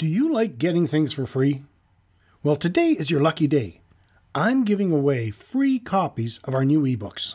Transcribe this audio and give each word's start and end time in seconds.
Do 0.00 0.08
you 0.08 0.32
like 0.32 0.56
getting 0.56 0.86
things 0.86 1.12
for 1.12 1.26
free? 1.26 1.60
Well, 2.42 2.56
today 2.56 2.96
is 2.98 3.10
your 3.10 3.20
lucky 3.20 3.46
day. 3.46 3.82
I'm 4.34 4.64
giving 4.64 4.90
away 4.90 5.30
free 5.30 5.78
copies 5.78 6.38
of 6.44 6.54
our 6.54 6.64
new 6.64 6.84
ebooks. 6.84 7.34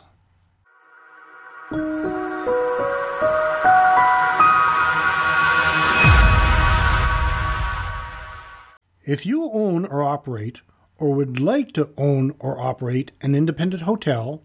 If 9.04 9.24
you 9.24 9.48
own 9.52 9.86
or 9.86 10.02
operate, 10.02 10.62
or 10.98 11.14
would 11.14 11.38
like 11.38 11.70
to 11.74 11.90
own 11.96 12.34
or 12.40 12.60
operate 12.60 13.12
an 13.22 13.36
independent 13.36 13.84
hotel, 13.84 14.42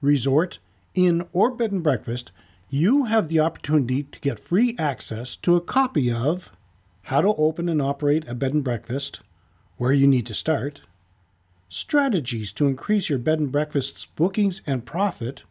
resort, 0.00 0.60
inn, 0.94 1.26
or 1.32 1.50
bed 1.50 1.72
and 1.72 1.82
breakfast, 1.82 2.30
you 2.70 3.06
have 3.06 3.26
the 3.26 3.40
opportunity 3.40 4.04
to 4.04 4.20
get 4.20 4.38
free 4.38 4.76
access 4.78 5.34
to 5.34 5.56
a 5.56 5.60
copy 5.60 6.12
of 6.12 6.52
How 7.08 7.20
to 7.20 7.34
Open 7.34 7.68
and 7.68 7.82
Operate 7.82 8.26
a 8.26 8.34
Bed 8.34 8.54
and 8.54 8.64
Breakfast, 8.64 9.20
Where 9.76 9.92
You 9.92 10.06
Need 10.06 10.24
to 10.24 10.34
Start, 10.34 10.80
Strategies 11.68 12.50
to 12.54 12.66
Increase 12.66 13.10
Your 13.10 13.18
Bed 13.18 13.38
and 13.38 13.52
Breakfast's 13.52 14.06
Bookings 14.06 14.62
and 14.66 14.86
Profit, 14.86 15.44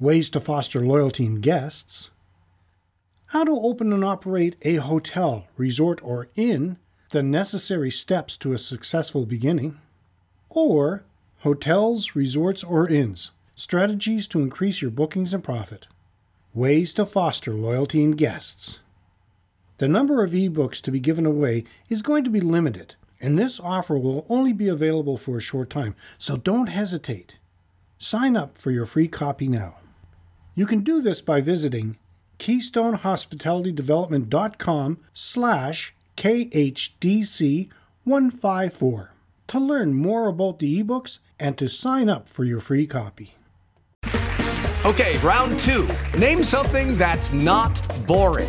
Ways 0.00 0.30
to 0.30 0.40
Foster 0.40 0.80
Loyalty 0.80 1.26
in 1.26 1.42
Guests, 1.42 2.12
How 3.26 3.44
to 3.44 3.50
Open 3.50 3.92
and 3.92 4.02
Operate 4.02 4.56
a 4.62 4.76
Hotel, 4.76 5.46
Resort, 5.58 6.02
or 6.02 6.28
Inn 6.34 6.78
the 7.10 7.22
necessary 7.22 7.90
steps 7.90 8.36
to 8.38 8.54
a 8.54 8.58
successful 8.58 9.26
beginning, 9.26 9.76
or 10.48 11.04
hotels, 11.40 12.16
resorts, 12.16 12.64
or 12.64 12.88
inns, 12.88 13.32
strategies 13.54 14.26
to 14.28 14.40
increase 14.40 14.80
your 14.80 14.90
bookings 14.90 15.34
and 15.34 15.44
profit, 15.44 15.86
ways 16.54 16.94
to 16.94 17.04
foster 17.04 17.52
loyalty 17.52 18.02
in 18.02 18.12
guests. 18.12 18.80
The 19.78 19.88
number 19.88 20.24
of 20.24 20.30
ebooks 20.30 20.80
to 20.82 20.90
be 20.90 21.00
given 21.00 21.26
away 21.26 21.64
is 21.88 22.00
going 22.00 22.24
to 22.24 22.30
be 22.30 22.40
limited, 22.40 22.94
and 23.20 23.38
this 23.38 23.60
offer 23.60 23.98
will 23.98 24.24
only 24.28 24.54
be 24.54 24.68
available 24.68 25.16
for 25.18 25.36
a 25.36 25.42
short 25.42 25.70
time, 25.70 25.94
so 26.16 26.36
don't 26.36 26.68
hesitate. 26.68 27.38
Sign 27.98 28.36
up 28.36 28.56
for 28.56 28.70
your 28.70 28.86
free 28.86 29.08
copy 29.08 29.48
now. 29.48 29.74
You 30.54 30.66
can 30.66 30.80
do 30.80 31.02
this 31.02 31.20
by 31.20 31.42
visiting 31.42 31.98
keystonehospitalitydevelopment.com 32.38 34.98
slash 35.12 35.94
KHDC154 36.16 39.08
to 39.48 39.60
learn 39.60 39.94
more 39.94 40.28
about 40.28 40.58
the 40.58 40.82
ebooks 40.82 41.20
and 41.38 41.56
to 41.58 41.68
sign 41.68 42.08
up 42.08 42.28
for 42.28 42.44
your 42.44 42.60
free 42.60 42.86
copy. 42.86 43.34
Okay, 44.84 45.18
round 45.18 45.60
two. 45.60 45.88
Name 46.18 46.42
something 46.42 46.96
that's 46.96 47.32
not 47.32 47.80
boring. 48.06 48.48